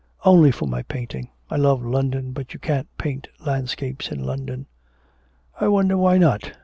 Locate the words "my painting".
0.67-1.29